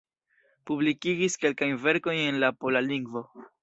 Publikigis 0.69 1.39
kelkajn 1.45 1.79
verkojn 1.87 2.25
en 2.27 2.43
la 2.45 2.55
pola 2.61 2.87
lingvo. 2.91 3.29